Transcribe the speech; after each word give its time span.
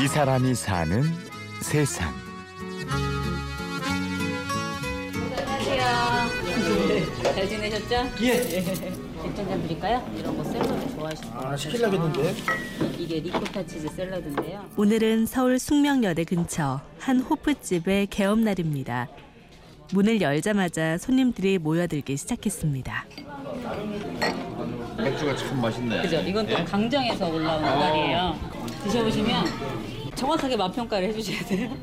이 0.00 0.06
사람이 0.06 0.54
사는 0.54 1.02
세상. 1.60 2.14
안녕하세요. 5.44 7.22
잘 7.24 7.48
지내셨죠? 7.48 7.94
예. 8.22 8.42
백전장 9.20 9.60
드릴까요? 9.62 10.08
이런 10.16 10.36
거 10.36 10.44
샐러드 10.44 10.94
좋아하시는 10.94 11.32
거. 11.34 11.48
아, 11.48 11.56
시키려겠는데. 11.56 12.34
이게 12.96 13.18
리코타 13.18 13.66
치즈 13.66 13.88
샐러드인데요. 13.88 14.64
오늘은 14.76 15.26
서울 15.26 15.58
숙명여대 15.58 16.22
근처 16.24 16.80
한 17.00 17.18
호프집의 17.20 18.06
개업날입니다. 18.06 19.08
문을 19.92 20.20
열자마자 20.20 20.96
손님들이 20.98 21.58
모여들기 21.58 22.16
시작했습니다. 22.16 23.04
맥주가 25.10 25.34
참 25.34 25.60
맛있네. 25.60 26.02
그죠? 26.02 26.20
이건 26.20 26.46
또 26.46 26.64
강정에서 26.64 27.28
올라온 27.28 27.62
노가리예요. 27.62 28.36
드셔보시면 28.84 29.44
정확하게 30.14 30.56
맛 30.56 30.70
평가를 30.72 31.08
해주셔야 31.08 31.44
돼요. 31.46 31.76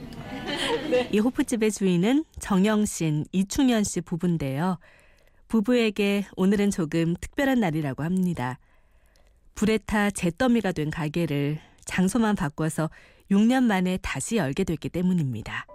이 1.12 1.20
호프집의 1.20 1.72
주인은 1.72 2.26
정영신, 2.40 3.26
이충현 3.32 3.84
씨 3.84 4.02
부부인데요. 4.02 4.78
부부에게 5.48 6.26
오늘은 6.36 6.72
조금 6.72 7.16
특별한 7.20 7.60
날이라고 7.60 8.04
합니다. 8.04 8.60
불에 9.56 9.78
타 9.78 10.12
잿더미가 10.12 10.74
된 10.74 10.90
가게를 10.90 11.60
장소만 11.86 12.36
바꿔서 12.36 12.90
6년 13.32 13.64
만에 13.64 13.98
다시 14.02 14.38
열게 14.38 14.64
됐기 14.64 14.90
때문입니다. 14.90 15.66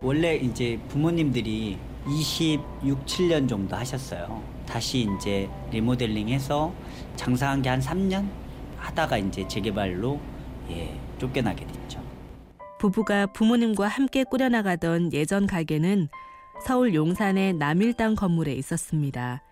원래 0.00 0.36
이제 0.36 0.78
부모님들이 0.88 1.76
26, 2.06 3.04
7년 3.04 3.48
정도 3.48 3.74
하셨어요. 3.76 4.57
다시 4.68 5.08
이제 5.16 5.48
리모델링해서 5.70 6.72
장사한 7.16 7.62
게 7.62 7.68
한 7.70 7.80
3년 7.80 8.28
하다가 8.76 9.18
이제 9.18 9.46
재개발로 9.48 10.20
예, 10.70 10.98
쫓겨나게 11.18 11.66
됐죠. 11.66 12.02
부부가 12.78 13.26
부모님과 13.26 13.88
함께 13.88 14.22
꾸려나가던 14.24 15.12
예전 15.12 15.46
가게는 15.46 16.08
서울 16.64 16.94
용산의 16.94 17.54
남일당 17.54 18.14
건물에 18.14 18.52
있었습니다. 18.54 19.42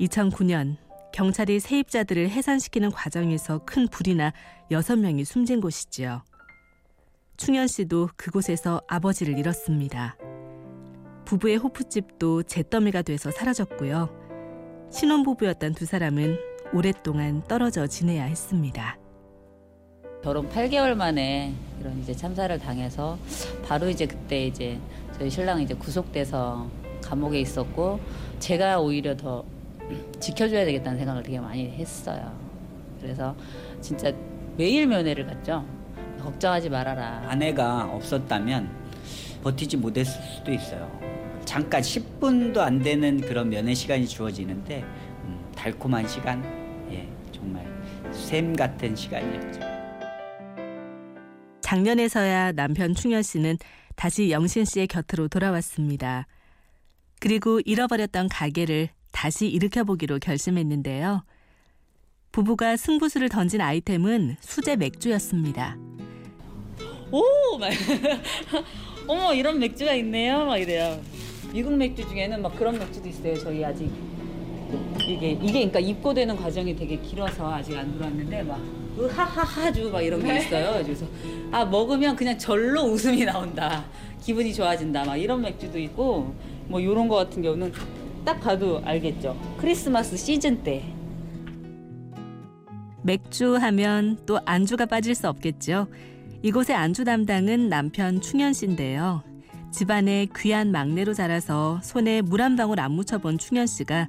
2009년 0.00 0.76
경찰이 1.12 1.60
세입자들을 1.60 2.28
해산시키는 2.28 2.90
과정에서 2.92 3.60
큰 3.64 3.88
불이 3.88 4.14
나 4.14 4.32
6명이 4.70 5.24
숨진 5.24 5.60
곳이지요. 5.60 6.22
충현 7.36 7.66
씨도 7.66 8.10
그곳에서 8.16 8.80
아버지를 8.86 9.38
잃었습니다. 9.38 10.16
부부의 11.24 11.56
호프집도 11.56 12.44
잿더미가 12.44 13.02
돼서 13.02 13.30
사라졌고요. 13.30 14.25
신혼부부였던 14.90 15.74
두 15.74 15.84
사람은 15.84 16.38
오랫동안 16.72 17.42
떨어져 17.46 17.86
지내야 17.86 18.24
했습니다. 18.24 18.96
결혼 20.22 20.48
8개월 20.48 20.94
만에 20.94 21.52
이런 21.80 21.98
이제 22.00 22.14
참사를 22.14 22.56
당해서 22.58 23.18
바로 23.66 23.88
이제 23.88 24.06
그때 24.06 24.46
이제 24.46 24.78
저희 25.18 25.30
신랑이 25.30 25.64
이제 25.64 25.74
구속돼서 25.74 26.68
감옥에 27.02 27.40
있었고 27.40 28.00
제가 28.40 28.80
오히려 28.80 29.16
더 29.16 29.44
지켜줘야 30.18 30.64
되겠다는 30.64 30.98
생각을 30.98 31.22
되게 31.22 31.38
많이 31.38 31.70
했어요. 31.70 32.32
그래서 33.00 33.36
진짜 33.80 34.12
매일 34.56 34.86
면회를 34.86 35.26
갔죠. 35.26 35.64
걱정하지 36.20 36.70
말아라. 36.70 37.24
아내가 37.28 37.84
없었다면 37.92 38.68
버티지 39.44 39.76
못했을 39.76 40.20
수도 40.22 40.52
있어요. 40.52 40.90
잠깐 41.46 41.80
10분도 41.80 42.58
안 42.58 42.80
되는 42.80 43.20
그런 43.20 43.48
면회 43.48 43.72
시간이 43.72 44.06
주어지는데 44.06 44.82
음, 44.82 45.52
달콤한 45.54 46.06
시간, 46.06 46.42
예, 46.90 47.08
정말 47.32 47.64
샘 48.12 48.54
같은 48.54 48.94
시간이었죠. 48.94 49.60
작년에서야 51.62 52.52
남편 52.52 52.94
충현 52.94 53.22
씨는 53.22 53.56
다시 53.94 54.30
영신 54.30 54.66
씨의 54.66 54.88
곁으로 54.88 55.28
돌아왔습니다. 55.28 56.26
그리고 57.20 57.60
잃어버렸던 57.64 58.28
가게를 58.28 58.90
다시 59.12 59.46
일으켜보기로 59.48 60.18
결심했는데요. 60.18 61.24
부부가 62.32 62.76
승부수를 62.76 63.30
던진 63.30 63.62
아이템은 63.62 64.36
수제 64.40 64.76
맥주였습니다. 64.76 65.76
오! 67.10 67.22
막 67.58 67.70
어머 69.06 69.32
이런 69.32 69.58
맥주가 69.58 69.94
있네요. 69.94 70.44
막 70.44 70.58
이래요. 70.58 71.00
미국 71.56 71.74
맥주 71.74 72.06
중에는 72.06 72.42
막 72.42 72.54
그런 72.54 72.78
맥주도 72.78 73.08
있어요. 73.08 73.34
저희 73.38 73.64
아직 73.64 73.90
이게 75.08 75.30
이게 75.30 75.52
그러니까 75.52 75.80
입고되는 75.80 76.36
과정이 76.36 76.76
되게 76.76 76.98
길어서 76.98 77.50
아직 77.50 77.74
안 77.78 77.90
들어왔는데 77.94 78.42
막 78.42 78.60
으하하하주 78.98 79.88
막 79.88 80.02
이런 80.02 80.22
게 80.22 80.36
있어요. 80.36 80.84
그래서 80.84 81.06
아 81.50 81.64
먹으면 81.64 82.14
그냥 82.14 82.36
절로 82.36 82.82
웃음이 82.82 83.24
나온다. 83.24 83.86
기분이 84.20 84.52
좋아진다. 84.52 85.06
막 85.06 85.16
이런 85.16 85.40
맥주도 85.40 85.78
있고 85.78 86.34
뭐 86.66 86.84
요런 86.84 87.08
거 87.08 87.16
같은 87.16 87.40
경우는 87.40 87.72
딱 88.22 88.38
봐도 88.38 88.82
알겠죠. 88.84 89.34
크리스마스 89.56 90.14
시즌 90.14 90.62
때 90.62 90.84
맥주 93.00 93.56
하면 93.56 94.18
또 94.26 94.38
안주가 94.44 94.84
빠질 94.84 95.14
수 95.14 95.26
없겠죠. 95.26 95.86
이곳의 96.42 96.76
안주 96.76 97.04
담당은 97.04 97.70
남편 97.70 98.20
충현 98.20 98.52
씨인데요. 98.52 99.22
집안의 99.76 100.30
귀한 100.34 100.72
막내로 100.72 101.12
자라서 101.12 101.80
손에 101.82 102.22
물 102.22 102.40
한 102.40 102.56
방울 102.56 102.80
안 102.80 102.92
묻혀본 102.92 103.36
충현 103.36 103.66
씨가 103.66 104.08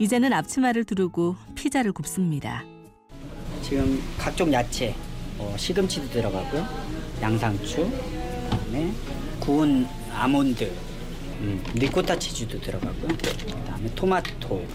이제는 0.00 0.32
앞치마를 0.32 0.82
두르고 0.82 1.36
피자를 1.54 1.92
굽습니다. 1.92 2.64
지금 3.62 4.02
각종 4.18 4.52
야채, 4.52 4.96
어, 5.38 5.54
시금치도 5.56 6.08
들어가고요, 6.08 6.66
양상추, 7.22 7.88
그다음에 8.50 8.92
구운 9.38 9.86
아몬드, 10.12 10.64
음, 11.38 11.62
리코타 11.74 12.18
치즈도 12.18 12.60
들어가고요, 12.60 13.06
그다음에 13.06 13.94
토마토. 13.94 14.66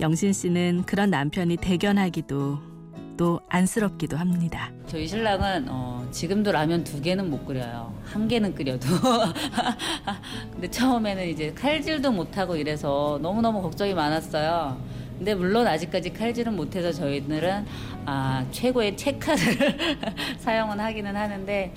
영신 0.00 0.32
씨는 0.32 0.84
그런 0.86 1.10
남편이 1.10 1.58
대견하기도 1.58 2.73
또 3.16 3.40
안쓰럽기도 3.48 4.16
합니다. 4.16 4.70
저희 4.86 5.06
신랑은 5.06 5.66
어, 5.68 6.06
지금도 6.10 6.52
라면 6.52 6.84
두 6.84 7.00
개는 7.00 7.30
못 7.30 7.44
끓여요. 7.46 7.92
한 8.04 8.26
개는 8.28 8.54
끓여도. 8.54 8.86
근데 10.52 10.68
처음에는 10.70 11.28
이제 11.28 11.52
칼질도 11.54 12.10
못하고 12.12 12.56
이래서 12.56 13.18
너무너무 13.22 13.62
걱정이 13.62 13.94
많았어요. 13.94 14.76
근데 15.16 15.34
물론 15.34 15.66
아직까지 15.66 16.12
칼질은 16.12 16.56
못해서 16.56 16.90
저희들은 16.92 17.64
아, 18.06 18.44
최고의 18.50 18.96
체카를 18.96 19.98
사용은 20.38 20.80
하기는 20.80 21.14
하는데 21.14 21.72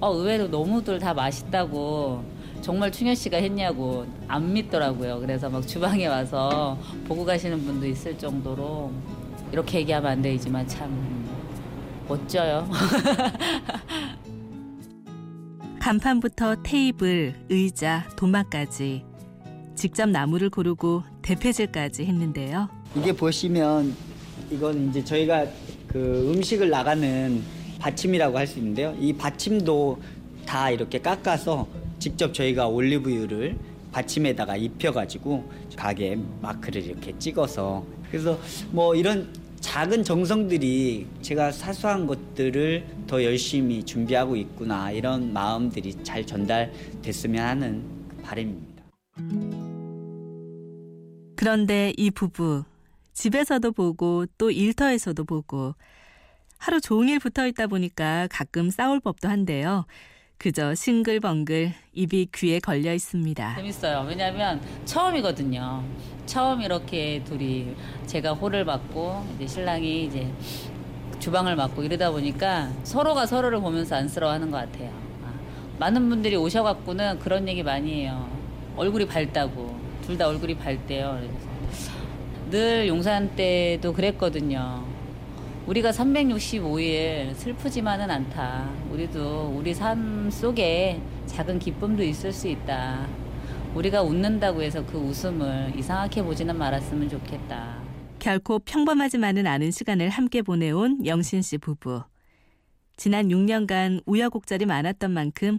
어, 0.00 0.12
의외로 0.12 0.48
너무들 0.48 0.98
다 0.98 1.14
맛있다고 1.14 2.24
정말 2.62 2.92
충현 2.92 3.14
씨가 3.14 3.38
했냐고 3.38 4.06
안 4.28 4.52
믿더라고요. 4.52 5.20
그래서 5.20 5.48
막 5.48 5.66
주방에 5.66 6.06
와서 6.06 6.76
보고 7.06 7.24
가시는 7.24 7.64
분도 7.64 7.86
있을 7.86 8.18
정도로 8.18 8.92
이렇게 9.52 9.78
얘기하면 9.80 10.10
안 10.12 10.22
되지만 10.22 10.66
참 10.68 11.26
멋져요. 12.08 12.68
간판부터 15.80 16.56
테이블, 16.62 17.34
의자, 17.48 18.06
도마까지 18.16 19.04
직접 19.74 20.08
나무를 20.08 20.50
고르고 20.50 21.02
대패질까지 21.22 22.04
했는데요. 22.04 22.68
이게 22.96 23.12
보시면 23.12 23.94
이건 24.50 24.90
이제 24.90 25.02
저희가 25.02 25.46
그 25.88 26.32
음식을 26.34 26.68
나가는 26.70 27.42
받침이라고 27.78 28.36
할 28.36 28.46
수 28.46 28.58
있는데요. 28.58 28.94
이 29.00 29.12
받침도 29.14 30.00
다 30.44 30.70
이렇게 30.70 31.00
깎아서 31.00 31.66
직접 31.98 32.34
저희가 32.34 32.66
올리브유를 32.68 33.56
받침에다가 33.92 34.56
입혀가지고 34.56 35.50
가게 35.76 36.18
마크를 36.42 36.82
이렇게 36.84 37.18
찍어서 37.18 37.84
그래서 38.10 38.38
뭐 38.70 38.94
이런 38.94 39.28
작은 39.60 40.04
정성들이 40.04 41.06
제가 41.22 41.52
사소한 41.52 42.06
것들을 42.06 42.84
더 43.06 43.22
열심히 43.22 43.84
준비하고 43.84 44.36
있구나 44.36 44.90
이런 44.90 45.32
마음들이 45.32 46.02
잘 46.02 46.26
전달됐으면 46.26 47.46
하는 47.46 47.84
바람입니다. 48.22 48.84
그런데 51.36 51.92
이 51.96 52.10
부부 52.10 52.64
집에서도 53.12 53.72
보고 53.72 54.26
또 54.38 54.50
일터에서도 54.50 55.24
보고 55.24 55.74
하루 56.58 56.80
종일 56.80 57.18
붙어 57.18 57.46
있다 57.46 57.66
보니까 57.66 58.28
가끔 58.30 58.70
싸울 58.70 59.00
법도 59.00 59.28
한데요. 59.28 59.86
그저 60.42 60.74
싱글벙글 60.74 61.74
입이 61.92 62.28
귀에 62.34 62.60
걸려 62.60 62.94
있습니다. 62.94 63.56
재밌어요. 63.56 64.06
왜냐하면 64.08 64.58
처음이거든요. 64.86 65.84
처음 66.24 66.62
이렇게 66.62 67.22
둘이 67.24 67.74
제가 68.06 68.32
홀을 68.32 68.64
맡고 68.64 69.22
이제 69.36 69.46
신랑이 69.46 70.06
이제 70.06 70.26
주방을 71.18 71.56
맡고 71.56 71.82
이러다 71.82 72.10
보니까 72.10 72.70
서로가 72.84 73.26
서로를 73.26 73.60
보면서 73.60 73.96
안쓰러워하는 73.96 74.50
것 74.50 74.56
같아요. 74.56 74.88
아, 75.22 75.30
많은 75.78 76.08
분들이 76.08 76.36
오셔갖고는 76.36 77.18
그런 77.18 77.46
얘기 77.46 77.62
많이 77.62 78.00
해요. 78.04 78.26
얼굴이 78.76 79.06
밝다고 79.06 79.78
둘 80.06 80.16
다 80.16 80.26
얼굴이 80.26 80.54
밝대요. 80.56 81.20
늘 82.50 82.88
용산 82.88 83.36
때도 83.36 83.92
그랬거든요. 83.92 84.89
우리가 85.66 85.90
365일 85.90 87.34
슬프지만은 87.34 88.10
않다. 88.10 88.68
우리도 88.90 89.54
우리 89.56 89.74
삶 89.74 90.28
속에 90.30 91.00
작은 91.26 91.58
기쁨도 91.58 92.02
있을 92.02 92.32
수 92.32 92.48
있다. 92.48 93.06
우리가 93.74 94.02
웃는다고 94.02 94.62
해서 94.62 94.84
그 94.84 94.98
웃음을 94.98 95.72
이상하게 95.76 96.22
보지는 96.22 96.56
말았으면 96.56 97.08
좋겠다. 97.08 97.78
결코 98.18 98.58
평범하지만은 98.58 99.46
않은 99.46 99.70
시간을 99.70 100.08
함께 100.08 100.42
보내온 100.42 101.06
영신 101.06 101.40
씨 101.42 101.56
부부. 101.58 102.02
지난 102.96 103.28
6년간 103.28 104.02
우여곡절이 104.06 104.66
많았던 104.66 105.10
만큼 105.12 105.58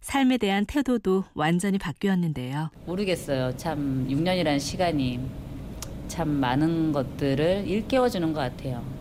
삶에 0.00 0.38
대한 0.38 0.64
태도도 0.64 1.24
완전히 1.34 1.76
바뀌었는데요. 1.78 2.70
모르겠어요. 2.86 3.56
참 3.56 4.06
6년이라는 4.08 4.58
시간이 4.58 5.20
참 6.08 6.28
많은 6.28 6.92
것들을 6.92 7.64
일깨워주는 7.68 8.32
것 8.32 8.40
같아요. 8.40 8.99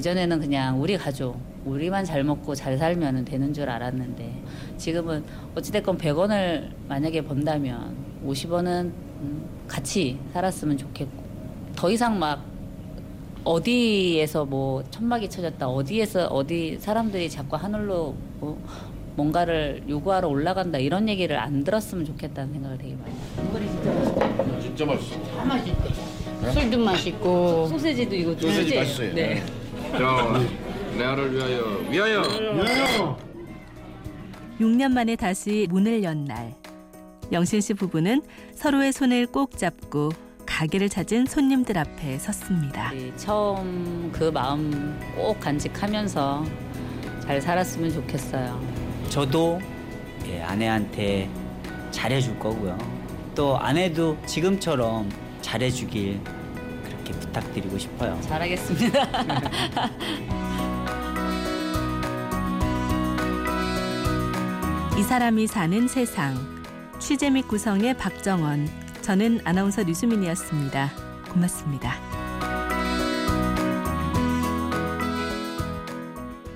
예전에는 0.00 0.40
그냥 0.40 0.80
우리 0.80 0.98
가족, 0.98 1.40
우리만 1.64 2.04
잘 2.04 2.22
먹고 2.22 2.54
잘 2.54 2.76
살면 2.76 3.24
되는 3.24 3.54
줄 3.54 3.70
알았는데 3.70 4.42
지금은 4.76 5.24
어찌됐건 5.54 5.96
100원을 5.96 6.68
만약에 6.86 7.22
번다면 7.22 7.96
50원은 8.26 8.92
같이 9.66 10.18
살았으면 10.34 10.76
좋겠고 10.76 11.24
더 11.74 11.90
이상 11.90 12.18
막 12.18 12.44
어디에서 13.42 14.44
뭐 14.44 14.84
천막이 14.90 15.30
쳐졌다 15.30 15.66
어디에서 15.66 16.26
어디 16.26 16.76
사람들이 16.78 17.30
자꾸 17.30 17.56
하늘로 17.56 18.14
뭐 18.38 18.62
뭔가를 19.14 19.82
요구하러 19.88 20.28
올라간다 20.28 20.76
이런 20.76 21.08
얘기를 21.08 21.38
안 21.38 21.64
들었으면 21.64 22.04
좋겠다는 22.04 22.52
생각을 22.52 22.76
되게 22.76 22.94
많이 22.96 23.14
해요. 23.14 24.58
진짜 24.60 24.84
맛있어. 24.84 25.22
다 25.22 25.44
맛있대. 25.46 26.52
술도 26.52 26.84
맛있고 26.84 27.66
소세지도 27.68 28.14
이거 28.14 28.32
소세지 28.34 28.60
소세지. 28.60 28.76
맛있어요. 28.76 29.14
네. 29.14 29.42
자, 29.92 30.40
레아를 30.96 31.32
위하여 31.34 31.80
위하여. 31.90 32.22
6년 34.60 34.92
만에 34.92 35.16
다시 35.16 35.66
문을 35.70 36.02
연 36.02 36.24
날. 36.24 36.54
영신 37.32 37.60
씨 37.60 37.74
부부는 37.74 38.22
서로의 38.54 38.92
손을 38.92 39.26
꼭 39.26 39.58
잡고 39.58 40.12
가게를 40.46 40.88
찾은 40.88 41.26
손님들 41.26 41.76
앞에 41.76 42.18
섰습니다. 42.18 42.90
우리 42.92 43.12
처음 43.16 44.10
그 44.12 44.24
마음 44.24 44.98
꼭 45.16 45.38
간직하면서 45.40 46.44
잘 47.24 47.40
살았으면 47.42 47.92
좋겠어요. 47.92 48.60
저도 49.08 49.60
예, 50.26 50.40
아내한테 50.42 51.28
잘해줄 51.90 52.38
거고요. 52.38 52.78
또 53.34 53.58
아내도 53.58 54.16
지금처럼 54.24 55.10
잘해주길 55.42 56.20
부탁드리고 57.36 57.78
싶어요. 57.78 58.18
잘하겠습니다. 58.22 59.06
이 64.98 65.02
사람이 65.02 65.46
사는 65.46 65.86
세상. 65.88 66.34
취재 66.98 67.28
및 67.30 67.46
구성의 67.46 67.98
박정원. 67.98 68.68
저는 69.02 69.40
아나운서 69.44 69.82
류수민이었습니다. 69.82 70.90
고맙습니다. 71.30 72.05